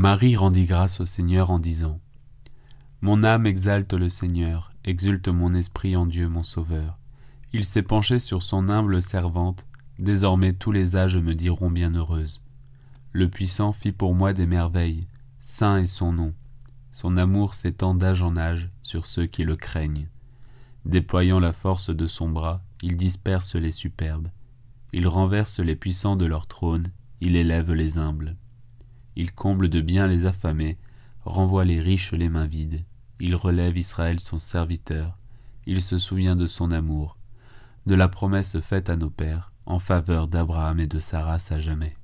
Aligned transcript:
Marie 0.00 0.34
rendit 0.34 0.64
grâce 0.64 0.98
au 1.00 1.04
Seigneur 1.04 1.50
en 1.50 1.58
disant 1.58 2.00
Mon 3.02 3.22
âme 3.22 3.44
exalte 3.44 3.92
le 3.92 4.08
Seigneur, 4.08 4.72
exulte 4.82 5.28
mon 5.28 5.52
esprit 5.52 5.94
en 5.94 6.06
Dieu 6.06 6.26
mon 6.26 6.42
Sauveur. 6.42 6.96
Il 7.52 7.66
s'est 7.66 7.82
penché 7.82 8.18
sur 8.18 8.42
son 8.42 8.70
humble 8.70 9.02
servante, 9.02 9.66
désormais 9.98 10.54
tous 10.54 10.72
les 10.72 10.96
âges 10.96 11.18
me 11.18 11.34
diront 11.34 11.70
bienheureuse. 11.70 12.42
Le 13.12 13.28
Puissant 13.28 13.74
fit 13.74 13.92
pour 13.92 14.14
moi 14.14 14.32
des 14.32 14.46
merveilles, 14.46 15.06
saint 15.38 15.76
est 15.76 15.84
son 15.84 16.12
nom. 16.14 16.32
Son 16.92 17.18
amour 17.18 17.52
s'étend 17.52 17.94
d'âge 17.94 18.22
en 18.22 18.38
âge 18.38 18.70
sur 18.82 19.04
ceux 19.04 19.26
qui 19.26 19.44
le 19.44 19.56
craignent. 19.56 20.08
Déployant 20.86 21.40
la 21.40 21.52
force 21.52 21.90
de 21.90 22.06
son 22.06 22.30
bras, 22.30 22.62
il 22.80 22.96
disperse 22.96 23.54
les 23.54 23.70
superbes. 23.70 24.28
Il 24.94 25.06
renverse 25.06 25.60
les 25.60 25.76
puissants 25.76 26.16
de 26.16 26.24
leur 26.24 26.46
trône, 26.46 26.90
il 27.20 27.36
élève 27.36 27.74
les 27.74 27.98
humbles. 27.98 28.38
Il 29.16 29.32
comble 29.32 29.68
de 29.68 29.80
bien 29.80 30.06
les 30.06 30.26
affamés, 30.26 30.78
renvoie 31.24 31.64
les 31.64 31.80
riches 31.80 32.12
les 32.12 32.28
mains 32.28 32.46
vides. 32.46 32.84
Il 33.18 33.34
relève 33.34 33.76
Israël 33.76 34.20
son 34.20 34.38
serviteur. 34.38 35.18
Il 35.66 35.82
se 35.82 35.98
souvient 35.98 36.36
de 36.36 36.46
son 36.46 36.70
amour, 36.70 37.16
de 37.86 37.94
la 37.94 38.08
promesse 38.08 38.60
faite 38.60 38.88
à 38.88 38.96
nos 38.96 39.10
pères 39.10 39.52
en 39.66 39.78
faveur 39.78 40.26
d'Abraham 40.26 40.80
et 40.80 40.86
de 40.86 40.98
sa 40.98 41.22
race 41.22 41.52
à 41.52 41.60
jamais. 41.60 41.96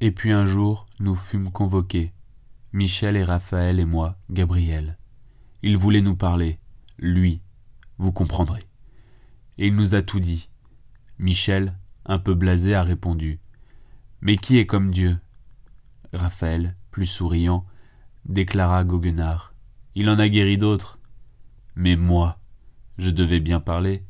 Et 0.00 0.10
puis 0.10 0.30
un 0.30 0.44
jour, 0.44 0.86
nous 1.00 1.14
fûmes 1.14 1.50
convoqués, 1.50 2.12
Michel 2.72 3.16
et 3.16 3.24
Raphaël 3.24 3.80
et 3.80 3.86
moi, 3.86 4.18
Gabriel. 4.30 4.98
Il 5.62 5.78
voulait 5.78 6.02
nous 6.02 6.16
parler, 6.16 6.58
lui, 6.98 7.40
vous 7.96 8.12
comprendrez. 8.12 8.64
Et 9.56 9.68
il 9.68 9.74
nous 9.74 9.94
a 9.94 10.02
tout 10.02 10.20
dit. 10.20 10.50
Michel, 11.18 11.78
un 12.04 12.18
peu 12.18 12.34
blasé, 12.34 12.74
a 12.74 12.82
répondu. 12.82 13.40
Mais 14.20 14.36
qui 14.36 14.58
est 14.58 14.66
comme 14.66 14.90
Dieu? 14.90 15.18
Raphaël, 16.12 16.76
plus 16.90 17.06
souriant, 17.06 17.66
déclara 18.24 18.84
Goguenard. 18.84 19.54
Il 19.94 20.08
en 20.08 20.18
a 20.18 20.28
guéri 20.28 20.58
d'autres. 20.58 20.98
Mais 21.74 21.96
moi, 21.96 22.38
je 22.98 23.10
devais 23.10 23.40
bien 23.40 23.60
parler. 23.60 24.04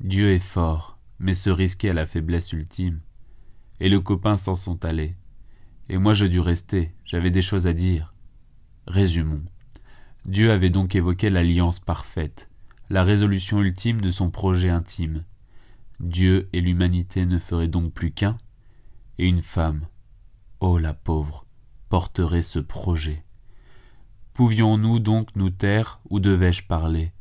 Dieu 0.00 0.30
est 0.30 0.38
fort, 0.38 0.98
mais 1.18 1.34
se 1.34 1.50
risquer 1.50 1.90
à 1.90 1.94
la 1.94 2.06
faiblesse 2.06 2.52
ultime 2.52 3.00
et 3.80 3.88
le 3.88 4.00
copain 4.00 4.36
s'en 4.36 4.54
sont 4.54 4.84
allés. 4.84 5.16
Et 5.88 5.98
moi 5.98 6.14
je 6.14 6.26
dus 6.26 6.40
rester, 6.40 6.92
j'avais 7.04 7.30
des 7.30 7.42
choses 7.42 7.66
à 7.66 7.72
dire. 7.72 8.14
Résumons. 8.86 9.44
Dieu 10.24 10.50
avait 10.50 10.70
donc 10.70 10.94
évoqué 10.94 11.30
l'alliance 11.30 11.78
parfaite, 11.78 12.48
la 12.90 13.04
résolution 13.04 13.60
ultime 13.60 14.00
de 14.00 14.10
son 14.10 14.30
projet 14.30 14.70
intime. 14.70 15.24
Dieu 16.00 16.48
et 16.52 16.60
l'humanité 16.60 17.26
ne 17.26 17.38
feraient 17.38 17.68
donc 17.68 17.92
plus 17.92 18.10
qu'un, 18.10 18.36
et 19.18 19.26
une 19.26 19.42
femme, 19.42 19.86
oh 20.60 20.78
la 20.78 20.94
pauvre, 20.94 21.46
porterait 21.88 22.42
ce 22.42 22.58
projet. 22.58 23.24
Pouvions-nous 24.34 24.98
donc 24.98 25.34
nous 25.36 25.50
taire 25.50 26.00
ou 26.10 26.20
devais-je 26.20 26.64
parler? 26.64 27.12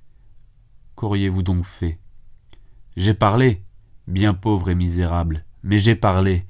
Qu'auriez-vous 0.96 1.44
donc 1.44 1.66
fait? 1.66 2.00
J'ai 2.98 3.14
parlé, 3.14 3.64
bien 4.08 4.34
pauvre 4.34 4.70
et 4.70 4.76
misérable, 4.76 5.46
mais 5.64 5.80
j'ai 5.80 5.96
parlé, 5.96 6.46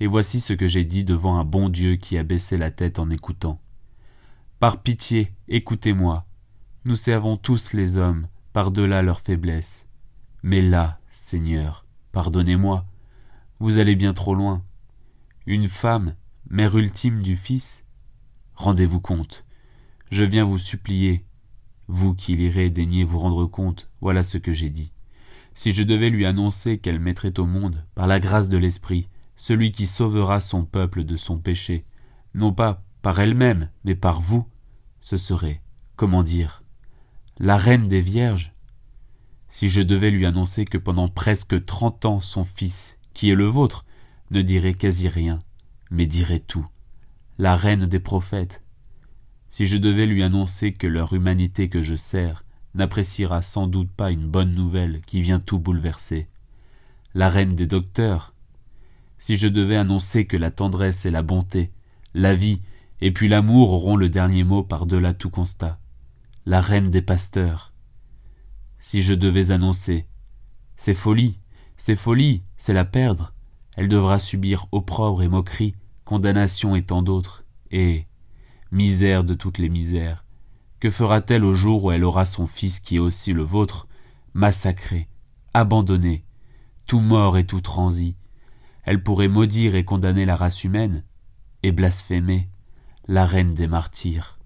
et 0.00 0.06
voici 0.06 0.40
ce 0.40 0.52
que 0.52 0.68
j'ai 0.68 0.84
dit 0.84 1.04
devant 1.04 1.38
un 1.38 1.44
bon 1.44 1.68
Dieu 1.68 1.96
qui 1.96 2.18
a 2.18 2.22
baissé 2.22 2.56
la 2.56 2.70
tête 2.70 2.98
en 2.98 3.10
écoutant. 3.10 3.60
Par 4.58 4.82
pitié, 4.82 5.32
écoutez-moi. 5.48 6.26
Nous 6.84 6.96
servons 6.96 7.36
tous 7.36 7.72
les 7.72 7.96
hommes, 7.96 8.28
par-delà 8.52 9.02
leur 9.02 9.20
faiblesse. 9.20 9.86
Mais 10.42 10.62
là, 10.62 11.00
Seigneur, 11.10 11.84
pardonnez-moi, 12.12 12.86
vous 13.60 13.78
allez 13.78 13.96
bien 13.96 14.14
trop 14.14 14.34
loin. 14.34 14.64
Une 15.50 15.66
femme, 15.66 16.14
mère 16.50 16.76
ultime 16.76 17.22
du 17.22 17.34
Fils 17.34 17.82
Rendez-vous 18.54 19.00
compte. 19.00 19.46
Je 20.10 20.22
viens 20.22 20.44
vous 20.44 20.58
supplier, 20.58 21.24
vous 21.86 22.14
qui 22.14 22.36
l'irez 22.36 22.68
daigner 22.68 23.02
vous 23.02 23.18
rendre 23.18 23.46
compte, 23.46 23.88
voilà 24.02 24.22
ce 24.22 24.36
que 24.36 24.52
j'ai 24.52 24.68
dit 24.68 24.92
si 25.54 25.72
je 25.72 25.82
devais 25.82 26.10
lui 26.10 26.26
annoncer 26.26 26.76
qu'elle 26.76 27.00
mettrait 27.00 27.38
au 27.38 27.46
monde, 27.46 27.86
par 27.94 28.06
la 28.06 28.20
grâce 28.20 28.50
de 28.50 28.58
l'Esprit, 28.58 29.08
celui 29.36 29.72
qui 29.72 29.86
sauvera 29.86 30.42
son 30.42 30.66
peuple 30.66 31.02
de 31.02 31.16
son 31.16 31.38
péché, 31.38 31.86
non 32.34 32.52
pas 32.52 32.84
par 33.00 33.18
elle-même, 33.18 33.70
mais 33.84 33.94
par 33.94 34.20
vous, 34.20 34.46
ce 35.00 35.16
serait, 35.16 35.62
comment 35.96 36.22
dire, 36.22 36.62
la 37.38 37.56
reine 37.56 37.88
des 37.88 38.02
vierges 38.02 38.52
Si 39.48 39.70
je 39.70 39.80
devais 39.80 40.10
lui 40.10 40.26
annoncer 40.26 40.66
que 40.66 40.76
pendant 40.76 41.08
presque 41.08 41.64
trente 41.64 42.04
ans 42.04 42.20
son 42.20 42.44
fils, 42.44 42.98
qui 43.14 43.30
est 43.30 43.34
le 43.34 43.46
vôtre, 43.46 43.86
ne 44.30 44.42
dirait 44.42 44.74
quasi 44.74 45.08
rien, 45.08 45.38
mais 45.90 46.06
dirait 46.06 46.40
tout, 46.40 46.66
la 47.38 47.56
reine 47.56 47.86
des 47.86 48.00
prophètes, 48.00 48.62
si 49.50 49.66
je 49.66 49.78
devais 49.78 50.06
lui 50.06 50.22
annoncer 50.22 50.72
que 50.72 50.86
leur 50.86 51.12
humanité 51.12 51.68
que 51.68 51.82
je 51.82 51.94
sers 51.94 52.44
n'appréciera 52.74 53.42
sans 53.42 53.66
doute 53.66 53.90
pas 53.90 54.10
une 54.10 54.28
bonne 54.28 54.54
nouvelle 54.54 55.00
qui 55.02 55.22
vient 55.22 55.40
tout 55.40 55.58
bouleverser. 55.58 56.28
La 57.14 57.30
reine 57.30 57.54
des 57.54 57.66
docteurs. 57.66 58.34
Si 59.18 59.36
je 59.36 59.48
devais 59.48 59.76
annoncer 59.76 60.26
que 60.26 60.36
la 60.36 60.50
tendresse 60.50 61.06
et 61.06 61.10
la 61.10 61.22
bonté, 61.22 61.72
la 62.14 62.34
vie 62.34 62.60
et 63.00 63.10
puis 63.10 63.28
l'amour 63.28 63.72
auront 63.72 63.96
le 63.96 64.08
dernier 64.08 64.44
mot 64.44 64.62
par-delà 64.62 65.14
tout 65.14 65.30
constat. 65.30 65.78
La 66.44 66.60
reine 66.60 66.90
des 66.90 67.02
pasteurs. 67.02 67.72
Si 68.78 69.02
je 69.02 69.14
devais 69.14 69.50
annoncer 69.50 70.06
c'est 70.78 70.94
folie, 70.94 71.40
c'est 71.76 71.96
folie, 71.96 72.42
c'est 72.56 72.72
la 72.72 72.84
perdre, 72.84 73.34
elle 73.78 73.86
devra 73.86 74.18
subir 74.18 74.66
opprobre 74.72 75.22
et 75.22 75.28
moquerie, 75.28 75.76
condamnation 76.04 76.74
et 76.74 76.82
tant 76.82 77.00
d'autres, 77.00 77.44
et 77.70 78.08
misère 78.72 79.22
de 79.22 79.34
toutes 79.34 79.58
les 79.58 79.68
misères, 79.68 80.24
que 80.80 80.90
fera-t-elle 80.90 81.44
au 81.44 81.54
jour 81.54 81.84
où 81.84 81.92
elle 81.92 82.02
aura 82.02 82.24
son 82.24 82.48
fils 82.48 82.80
qui 82.80 82.96
est 82.96 82.98
aussi 82.98 83.32
le 83.32 83.44
vôtre, 83.44 83.86
massacré, 84.34 85.08
abandonné, 85.54 86.24
tout 86.88 86.98
mort 86.98 87.38
et 87.38 87.46
tout 87.46 87.60
transi? 87.60 88.16
Elle 88.82 89.00
pourrait 89.00 89.28
maudire 89.28 89.76
et 89.76 89.84
condamner 89.84 90.26
la 90.26 90.34
race 90.34 90.64
humaine, 90.64 91.04
et 91.62 91.70
blasphémer 91.70 92.48
la 93.06 93.26
reine 93.26 93.54
des 93.54 93.68
martyrs. 93.68 94.40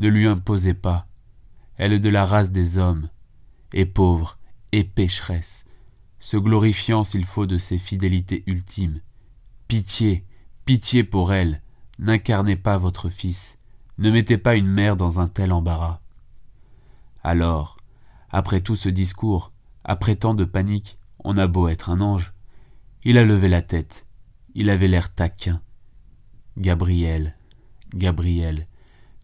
Ne 0.00 0.08
lui 0.08 0.26
imposez 0.26 0.74
pas, 0.74 1.06
elle 1.76 1.92
est 1.92 2.00
de 2.00 2.08
la 2.08 2.26
race 2.26 2.50
des 2.50 2.78
hommes, 2.78 3.10
et 3.72 3.86
pauvre, 3.86 4.40
et 4.72 4.82
pécheresse, 4.82 5.65
se 6.18 6.36
glorifiant 6.36 7.04
s'il 7.04 7.24
faut 7.24 7.46
de 7.46 7.58
ses 7.58 7.78
fidélités 7.78 8.42
ultimes. 8.46 9.00
Pitié, 9.68 10.24
pitié 10.64 11.04
pour 11.04 11.32
elle, 11.32 11.62
n'incarnez 11.98 12.56
pas 12.56 12.78
votre 12.78 13.08
fils, 13.08 13.58
ne 13.98 14.10
mettez 14.10 14.38
pas 14.38 14.56
une 14.56 14.68
mère 14.68 14.96
dans 14.96 15.20
un 15.20 15.28
tel 15.28 15.52
embarras. 15.52 16.00
Alors, 17.22 17.76
après 18.30 18.60
tout 18.60 18.76
ce 18.76 18.88
discours, 18.88 19.52
après 19.84 20.16
tant 20.16 20.34
de 20.34 20.44
panique, 20.44 20.98
on 21.24 21.36
a 21.36 21.46
beau 21.46 21.68
être 21.68 21.90
un 21.90 22.00
ange. 22.00 22.34
Il 23.02 23.18
a 23.18 23.24
levé 23.24 23.48
la 23.48 23.62
tête, 23.62 24.06
il 24.54 24.70
avait 24.70 24.88
l'air 24.88 25.14
taquin. 25.14 25.60
Gabriel, 26.56 27.36
Gabriel, 27.94 28.66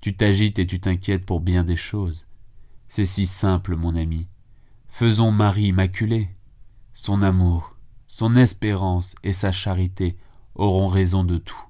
tu 0.00 0.16
t'agites 0.16 0.58
et 0.58 0.66
tu 0.66 0.80
t'inquiètes 0.80 1.24
pour 1.24 1.40
bien 1.40 1.64
des 1.64 1.76
choses. 1.76 2.26
C'est 2.88 3.04
si 3.04 3.26
simple, 3.26 3.76
mon 3.76 3.96
ami. 3.96 4.26
Faisons 4.88 5.30
Marie 5.30 5.68
immaculée. 5.68 6.28
Son 6.92 7.22
amour, 7.22 7.76
son 8.06 8.36
espérance 8.36 9.14
et 9.22 9.32
sa 9.32 9.52
charité 9.52 10.16
auront 10.54 10.88
raison 10.88 11.24
de 11.24 11.38
tout. 11.38 11.64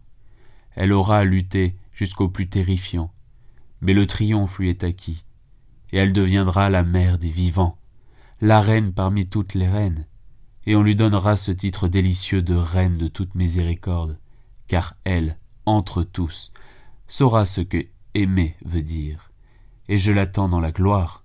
Elle 0.74 0.92
aura 0.92 1.18
à 1.18 1.24
lutter 1.24 1.76
jusqu'au 1.92 2.28
plus 2.28 2.48
terrifiant. 2.48 3.12
Mais 3.80 3.94
le 3.94 4.06
triomphe 4.06 4.58
lui 4.58 4.68
est 4.70 4.84
acquis, 4.84 5.24
et 5.90 5.98
elle 5.98 6.12
deviendra 6.12 6.70
la 6.70 6.84
mère 6.84 7.18
des 7.18 7.28
vivants, 7.28 7.78
la 8.40 8.60
reine 8.60 8.92
parmi 8.92 9.26
toutes 9.26 9.54
les 9.54 9.68
reines, 9.68 10.06
et 10.66 10.76
on 10.76 10.82
lui 10.82 10.96
donnera 10.96 11.36
ce 11.36 11.50
titre 11.50 11.88
délicieux 11.88 12.42
de 12.42 12.54
reine 12.54 12.96
de 12.96 13.08
toute 13.08 13.34
miséricorde, 13.34 14.18
car 14.68 14.94
elle, 15.04 15.38
entre 15.66 16.02
tous, 16.02 16.52
saura 17.08 17.44
ce 17.44 17.60
que 17.60 17.86
aimer 18.14 18.56
veut 18.64 18.82
dire, 18.82 19.32
et 19.88 19.98
je 19.98 20.12
l'attends 20.12 20.48
dans 20.48 20.60
la 20.60 20.70
gloire. 20.70 21.24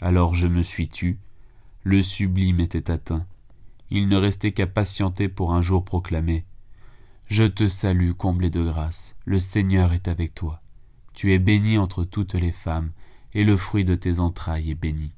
Alors 0.00 0.34
je 0.34 0.46
me 0.46 0.62
suis 0.62 0.88
tu, 0.88 1.18
le 1.82 2.02
sublime 2.02 2.60
était 2.60 2.90
atteint, 2.90 3.26
il 3.90 4.08
ne 4.08 4.16
restait 4.16 4.52
qu'à 4.52 4.66
patienter 4.66 5.28
pour 5.28 5.52
un 5.52 5.62
jour 5.62 5.84
proclamé 5.84 6.44
je 7.30 7.44
te 7.44 7.68
salue, 7.68 8.10
comblé 8.10 8.50
de 8.50 8.60
grâce, 8.60 9.14
le 9.24 9.38
Seigneur 9.38 9.92
est 9.92 10.08
avec 10.08 10.34
toi. 10.34 10.58
Tu 11.14 11.32
es 11.32 11.38
bénie 11.38 11.78
entre 11.78 12.02
toutes 12.02 12.34
les 12.34 12.50
femmes, 12.50 12.90
et 13.34 13.44
le 13.44 13.56
fruit 13.56 13.84
de 13.84 13.94
tes 13.94 14.18
entrailles 14.18 14.72
est 14.72 14.74
béni. 14.74 15.12